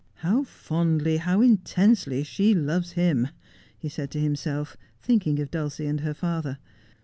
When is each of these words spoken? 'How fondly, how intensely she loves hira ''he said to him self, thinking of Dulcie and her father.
'How 0.25 0.43
fondly, 0.45 1.17
how 1.17 1.43
intensely 1.43 2.23
she 2.23 2.55
loves 2.55 2.93
hira 2.93 3.33
''he 3.77 3.87
said 3.87 4.09
to 4.09 4.19
him 4.19 4.35
self, 4.35 4.75
thinking 4.99 5.39
of 5.39 5.51
Dulcie 5.51 5.85
and 5.85 5.99
her 5.99 6.15
father. 6.15 6.57